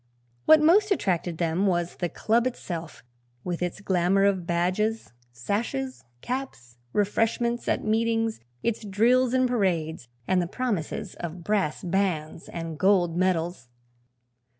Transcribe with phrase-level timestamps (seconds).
[0.45, 3.03] What most attracted them was the club itself,
[3.43, 10.41] with its glamour of badges, sashes, caps, "refreshments" at meetings, its drills and parades and
[10.41, 13.67] the promises of brass bands and gold medals.